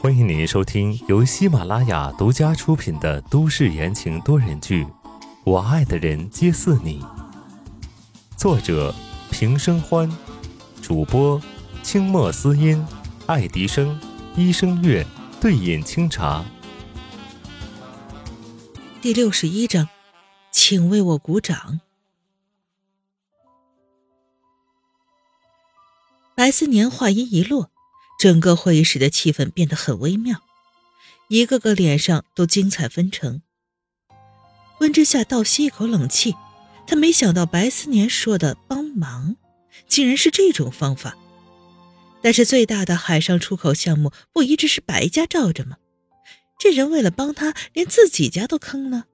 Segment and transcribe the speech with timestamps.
[0.00, 4.84] 欢迎您收听由喜马拉雅独家出品的都市言情多人剧
[5.44, 7.00] 《我爱的人皆似你》，
[8.36, 8.92] 作者
[9.30, 10.10] 平生欢，
[10.82, 11.40] 主播
[11.84, 12.84] 清墨思音、
[13.26, 14.00] 爱迪生、
[14.34, 15.06] 一生月、
[15.40, 16.44] 对饮清茶。
[19.00, 19.88] 第六十一章，
[20.50, 21.80] 请为我鼓掌。
[26.34, 27.70] 白思年话音一落，
[28.24, 30.40] 整个会议室的气氛变得很微妙，
[31.28, 33.42] 一个个脸上都精彩纷呈。
[34.80, 36.34] 温之夏倒吸一口冷气，
[36.86, 39.36] 他没想到白思年说的帮忙，
[39.86, 41.18] 竟然是这种方法。
[42.22, 45.76] 但是最大的海上出口项目不一直是白家罩着吗？
[46.58, 49.04] 这人为了帮他，连自己家都坑了。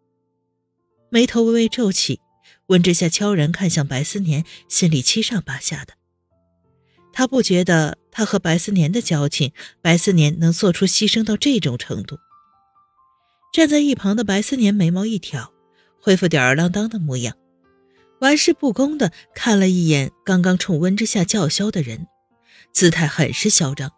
[1.09, 2.21] 眉头微微皱起，
[2.67, 5.95] 温之夏悄然看向白思年，心里七上八下的。
[7.13, 12.19] 他不觉得他和白思年的交情，白思年能做出牺牲到这种程度。
[13.53, 15.53] 站在一旁的白思年眉毛一挑，
[16.01, 17.37] 恢复吊儿郎当的模样，
[18.21, 22.07] 玩世不恭的看了一眼刚刚冲温之夏叫嚣的人，
[22.73, 23.91] 姿态很是嚣张，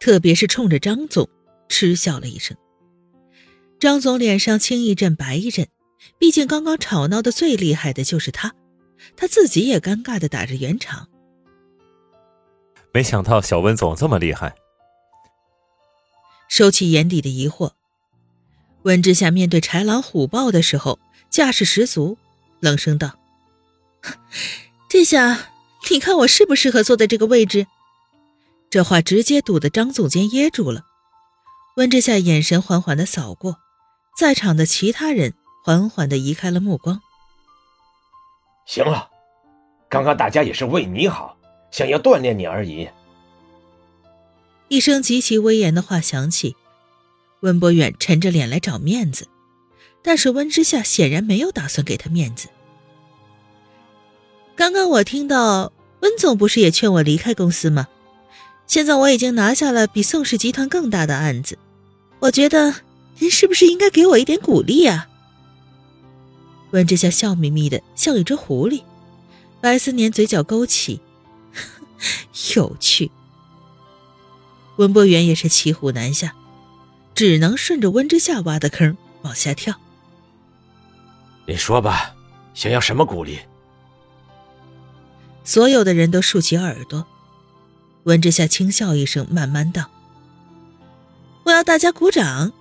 [0.00, 1.28] 特别是冲着张总
[1.68, 2.56] 嗤笑了一声。
[3.78, 5.68] 张总脸上青一阵白一阵，
[6.18, 8.54] 毕竟刚刚吵闹的最厉害的就是他，
[9.16, 11.08] 他自己也尴尬的打着圆场。
[12.96, 14.54] 没想到小温总这么厉害。
[16.48, 17.72] 收起眼底的疑惑，
[18.84, 22.16] 温之夏面对豺狼虎豹的时候架势十足，
[22.58, 23.18] 冷声道
[24.88, 25.50] ：“这下
[25.90, 27.66] 你看我适不适合坐在这个位置？”
[28.72, 30.86] 这话直接堵得张总监噎住了。
[31.76, 33.58] 温之夏眼神缓缓的扫过，
[34.18, 37.02] 在场的其他人缓缓的移开了目光。
[38.64, 39.10] 行了，
[39.86, 41.35] 刚刚大家也是为你好。
[41.70, 42.88] 想要锻炼你而已。
[44.68, 46.56] 一声极其威严的话响起，
[47.40, 49.28] 温博远沉着脸来找面子，
[50.02, 52.48] 但是温之夏显然没有打算给他面子。
[54.56, 57.86] 刚刚我听到温总不是也劝我离开公司吗？
[58.66, 61.56] 现在我已经拿下了比宋氏集团更大的案子，
[62.18, 62.74] 我觉得
[63.18, 65.08] 您是不是应该给我一点鼓励啊？
[66.72, 68.82] 温之夏笑眯眯的，像一只狐狸。
[69.60, 71.00] 白思年嘴角勾起。
[72.56, 73.10] 有趣。
[74.76, 76.34] 温博远也是骑虎难下，
[77.14, 79.74] 只能顺着温之夏挖的坑往下跳。
[81.46, 82.14] 你说吧，
[82.54, 83.38] 想要什么鼓励？
[85.44, 87.06] 所有的人都竖起耳朵。
[88.04, 89.90] 温之夏轻笑一声，慢慢道
[91.44, 92.52] ：“我要大家鼓掌。”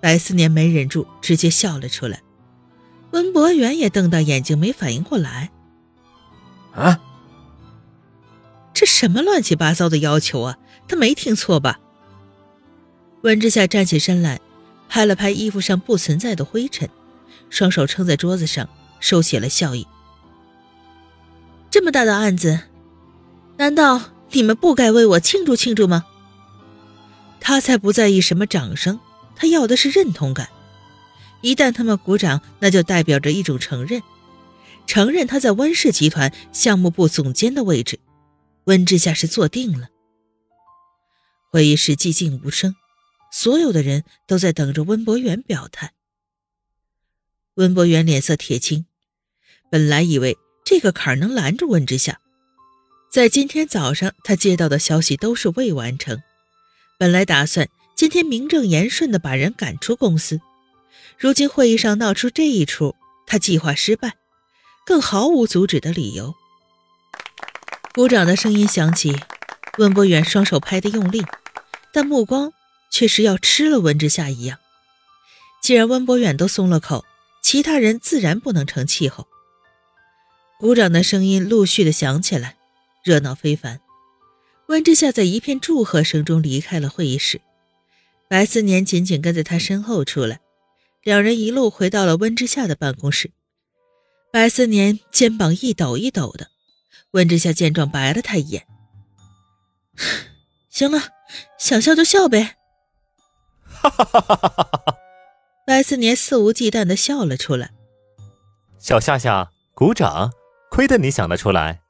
[0.00, 2.22] 白思年没忍住，直接笑了出来。
[3.12, 5.50] 温博远也瞪大眼睛，没反应过来。
[6.74, 7.00] 啊！
[8.72, 10.58] 这什么乱七八糟的要求啊？
[10.88, 11.80] 他没听错吧？
[13.22, 14.40] 温之夏站起身来，
[14.88, 16.88] 拍了拍衣服上不存在的灰尘，
[17.50, 19.86] 双手撑在桌子上，收起了笑意。
[21.70, 22.60] 这么大的案子，
[23.58, 24.00] 难道
[24.32, 26.06] 你们不该为我庆祝庆祝吗？
[27.40, 28.98] 他才不在意什么掌声，
[29.36, 30.48] 他要的是认同感。
[31.42, 34.02] 一旦他们鼓掌，那就代表着一种承认，
[34.86, 38.00] 承认他在温氏集团项目部总监的位置。
[38.64, 39.88] 温之夏是坐定了。
[41.50, 42.74] 会议室寂静无声，
[43.32, 45.92] 所有的人都在等着温博远表态。
[47.54, 48.86] 温博远脸色铁青，
[49.70, 52.20] 本来以为这个坎儿能拦住温之夏，
[53.10, 56.22] 在今天早上他接到的消息都是未完成，
[56.98, 60.40] 本来打算今天名正言顺的把人赶出公司。
[61.18, 62.94] 如今会议上闹出这一出，
[63.26, 64.14] 他计划失败，
[64.90, 66.34] 更毫无阻止的理由。
[67.94, 69.14] 鼓掌的声音响起，
[69.78, 71.24] 温博远双手拍得用力，
[71.92, 72.52] 但目光
[72.90, 74.58] 却是要吃了温之夏一样。
[75.62, 77.04] 既然温博远都松了口，
[77.40, 79.28] 其他人自然不能成气候。
[80.58, 82.56] 鼓掌的声音陆续的响起来，
[83.04, 83.80] 热闹非凡。
[84.66, 87.40] 温之夏在一片祝贺声中离开了会议室，
[88.28, 90.40] 白思年紧紧跟在他身后出来。
[91.04, 93.30] 两人一路回到了温之夏的办公室，
[94.32, 96.48] 白思年肩膀一抖一抖的，
[97.10, 98.66] 温之夏见状白了他一眼
[100.70, 101.00] ：“行了，
[101.58, 102.56] 想笑就笑呗。”
[103.66, 104.96] 哈哈哈哈哈哈！
[105.66, 107.72] 白思年肆无忌惮的笑了出来。
[108.78, 110.30] 小夏夏，鼓掌，
[110.70, 111.80] 亏得你想得出来。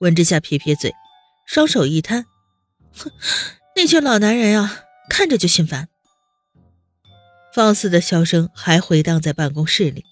[0.00, 0.92] 温之夏撇撇嘴，
[1.46, 2.26] 双手一摊
[2.92, 3.10] ：“哼，
[3.74, 5.88] 那群老男人啊，看着就心烦。”
[7.54, 10.04] 放肆的笑声还回荡在办公室里。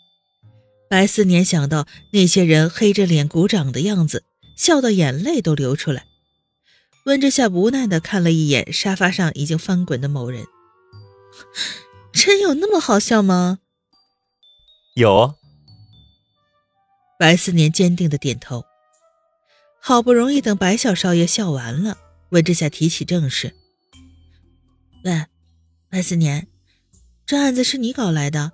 [0.94, 4.22] 白思年想到那些人黑着脸鼓掌的样子，
[4.56, 6.06] 笑到眼泪都流出来。
[7.06, 10.46] 温之夏无奈的看了一眼沙发上已经翻滚的某人，
[12.14, 13.58] 真有那么好笑吗？
[14.94, 15.34] 有。
[17.18, 18.64] 白思年坚定的点头。
[19.80, 21.98] 好不容易等白小少爷笑完了，
[22.28, 23.56] 温之夏提起正事
[25.02, 25.26] ：“喂，
[25.90, 26.46] 白思年，
[27.26, 28.52] 这案子是你搞来的？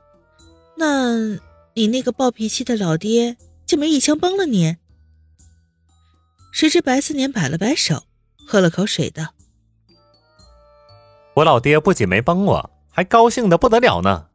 [0.79, 1.39] 那
[1.75, 3.37] 你那个暴脾气的老爹
[3.67, 4.77] 就没一枪崩了你？”
[6.53, 8.05] 谁知白思年摆了摆手。
[8.47, 9.35] 喝了口水，道
[11.37, 14.27] ：“我老爹不仅没崩我，还高兴的不得了呢。”“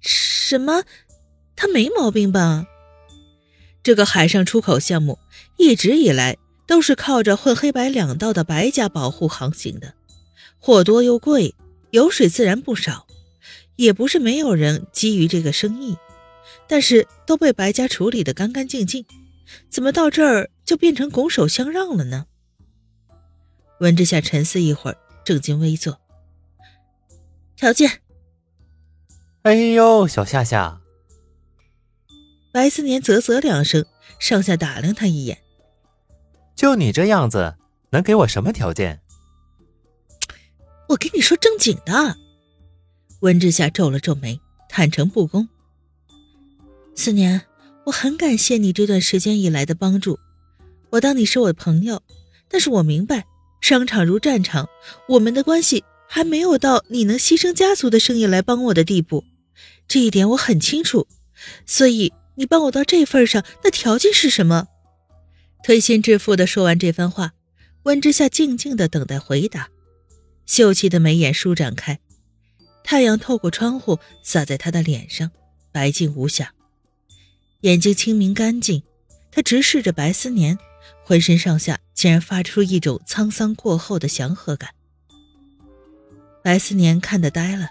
[0.00, 0.84] 什么？
[1.54, 2.64] 他没毛病吧？”
[3.84, 5.18] 这个海上出口项目
[5.58, 9.92] 一直以来都是靠着混黑白两道的白家保护航行的，
[10.58, 11.54] 货多又贵，
[11.90, 13.06] 油水自然不少。
[13.76, 15.98] 也不是没有人基于这个生意，
[16.70, 19.04] 但是都被白家处理的干干净净，
[19.68, 22.26] 怎么到这儿就变成拱手相让了呢？
[23.80, 26.00] 温之夏沉思一会儿，正襟危坐。
[27.56, 28.02] 条件。
[29.42, 30.80] 哎呦，小夏夏！
[32.52, 33.84] 白思年啧啧两声，
[34.20, 35.38] 上下打量他一眼。
[36.54, 37.56] 就你这样子，
[37.90, 39.00] 能给我什么条件？
[40.90, 42.16] 我跟你说正经的。
[43.22, 45.48] 温之夏皱了皱眉，坦诚不公。
[47.02, 47.40] 四年，
[47.86, 50.18] 我很感谢你这段时间以来的帮助，
[50.90, 52.02] 我当你是我的朋友，
[52.46, 53.24] 但是我明白。
[53.62, 54.68] 商场如战场，
[55.08, 59.24] 我们的关系还没有到你能牺牲家族的生意来帮我的地步，
[59.88, 61.06] 这一点我很清楚。
[61.64, 64.68] 所以你帮我到这份上，那条件是什么？
[65.64, 67.32] 推心置腹的说完这番话，
[67.84, 69.70] 温之夏静静的等待回答，
[70.44, 71.98] 秀气的眉眼舒展开，
[72.84, 75.30] 太阳透过窗户洒在他的脸上，
[75.72, 76.52] 白净无瑕，
[77.60, 78.82] 眼睛清明干净，
[79.30, 80.58] 他直视着白思年。
[81.04, 84.70] 浑身上下竟然发出一种沧桑过后的祥和感。
[86.42, 87.70] 白思年看得呆了，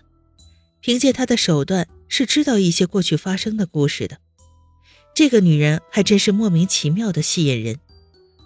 [0.82, 4.18] 凭借他的手段是知道一些过去发生的故事的。
[5.16, 7.80] 这个女人还真是莫名其妙的吸引人，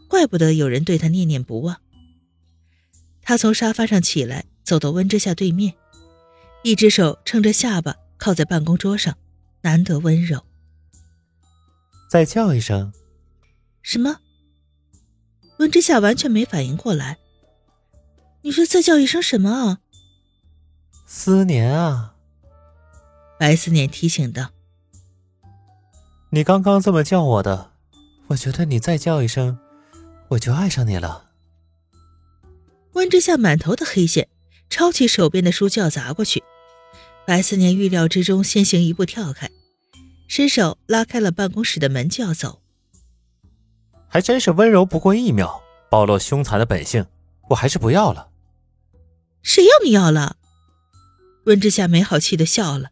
[0.07, 1.81] 怪不得有人对她念念不忘。
[3.23, 5.73] 他从沙发上起来，走到温之夏对面，
[6.63, 9.17] 一只手撑着下巴靠在办公桌上，
[9.61, 10.45] 难得温柔。
[12.13, 12.93] 再叫一声，
[13.81, 14.19] 什么？
[15.57, 17.17] 温之夏完全没反应过来。
[18.43, 19.79] 你说再叫一声什么啊？
[21.07, 22.13] 思年啊！
[23.39, 24.51] 白思年提醒道
[26.29, 27.71] ：“你刚刚这么叫我的，
[28.27, 29.57] 我觉得你再叫一声，
[30.27, 31.31] 我就爱上你了。”
[32.93, 34.27] 温之夏满头的黑线，
[34.69, 36.43] 抄起手边的书就要砸过去。
[37.25, 39.49] 白思年预料之中，先行一步跳开，
[40.27, 42.61] 伸手拉开了办公室的门就要走。
[44.07, 47.05] 还真是温柔不过一秒，暴露凶残的本性。
[47.49, 48.29] 我还是不要了。
[49.41, 50.37] 谁要你要了？
[51.45, 52.89] 温之夏没好气的笑了。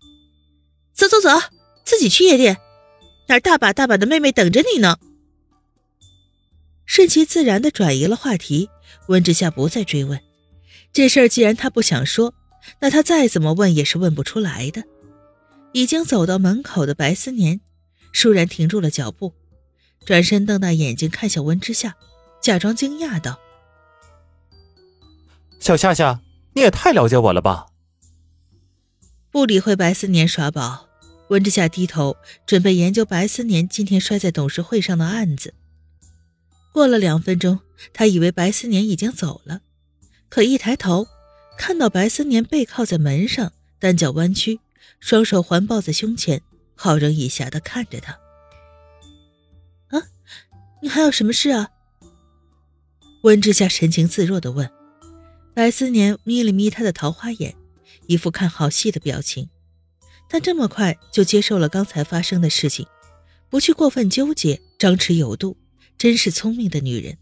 [0.94, 1.30] 走走走，
[1.86, 2.58] 自己去夜店，
[3.28, 4.98] 那儿大把大把的妹妹等着你呢。
[6.86, 8.70] 顺其自然的转移了话题，
[9.08, 10.20] 温之夏不再追问
[10.92, 11.30] 这事儿。
[11.30, 12.34] 既然他不想说，
[12.82, 14.84] 那他再怎么问也是问不出来的。
[15.74, 17.62] 已经走到门口的白思年，
[18.14, 19.34] 倏然停住了脚步。
[20.06, 21.96] 转身瞪大眼睛看向温之夏，
[22.42, 23.40] 假装惊讶道
[25.60, 26.22] ：“小夏夏，
[26.54, 27.68] 你也太了解我了吧？”
[29.30, 30.90] 不理会白思年耍宝，
[31.30, 35.54] 温之夏低头准备研究白思年今天摔在董事会上的案子。
[36.74, 37.60] 过了两分钟，
[37.94, 39.62] 他以为白思年已经走了，
[40.30, 41.08] 可一抬头，
[41.58, 44.60] 看到白思年背靠在门上，单脚弯曲，
[45.00, 46.42] 双手环抱在胸前，
[46.76, 48.14] 好人一下的看着他。
[49.90, 50.04] 啊
[50.82, 51.70] 你还有什么事啊？
[53.24, 54.70] 温之夏神情自若的问。
[55.54, 57.56] 白思年眯了眯他的桃花眼，
[58.08, 59.50] 一副看好戏的表情。
[60.30, 62.88] 他这么快就接受了刚才发生的事情，
[63.50, 65.58] 不去过分纠结，张弛有度，
[65.98, 67.18] 真是聪明的女人。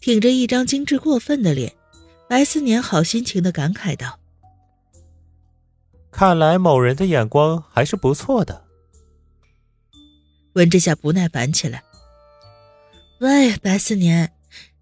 [0.00, 1.74] 挺着一张精致过分的脸，
[2.28, 4.20] 白思年好心情的感慨道
[6.12, 8.64] ：“看来某人的眼光还是不错的。”
[10.54, 11.82] 温之夏不耐烦起来。
[13.20, 14.32] 喂，白思年，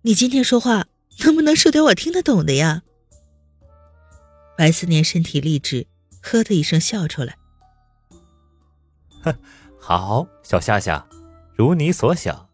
[0.02, 0.86] 你今天说话
[1.24, 2.82] 能不能说点我听得懂的呀？
[4.56, 5.86] 白思年身体立直，
[6.20, 7.36] 呵的一声笑出来。
[9.22, 9.34] 哼，
[9.78, 11.06] 好，小夏夏，
[11.54, 12.48] 如你所想，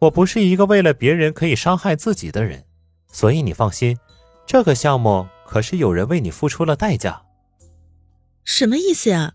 [0.00, 2.66] 我不是一个为了别人可以伤害自己的人，
[3.10, 3.98] 所以你放心，
[4.46, 7.22] 这个项目可是有人为你付出了代价。
[8.50, 9.34] 什么意思呀？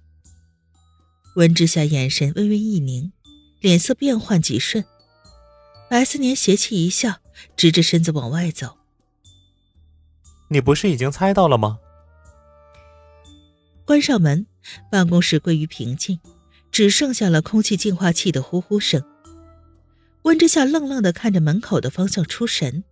[1.35, 3.13] 温之夏眼神微微一凝，
[3.61, 4.83] 脸色变幻几瞬。
[5.87, 7.19] 白思年邪气一笑，
[7.55, 8.75] 直着身子往外走。
[10.49, 11.77] 你不是已经猜到了吗？
[13.85, 14.47] 关上门，
[14.89, 16.19] 办公室归于平静，
[16.71, 19.03] 只剩下了空气净化器的呼呼声。
[20.23, 22.83] 温之夏愣愣的看着门口的方向出神，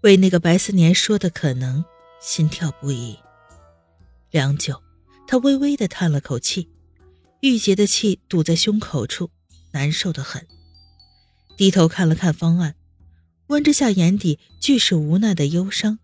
[0.00, 1.84] 为那个白思年说的可能
[2.20, 3.16] 心跳不已。
[4.32, 4.82] 良久，
[5.30, 6.70] 他微微的叹了口气，
[7.40, 9.30] 郁结的气堵在胸口处，
[9.72, 10.46] 难受的很。
[11.54, 12.74] 低头看了看方案，
[13.48, 15.98] 温之夏眼底俱是无奈的忧伤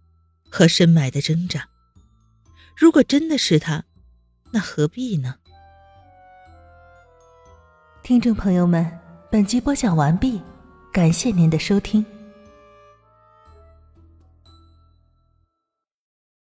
[0.50, 1.70] 和深埋的挣扎。
[2.76, 3.84] 如果真的是他，
[4.50, 5.36] 那何必呢？
[8.02, 8.86] 听众朋友们，
[9.30, 10.42] 本集播讲完毕，
[10.92, 12.04] 感谢您的收听。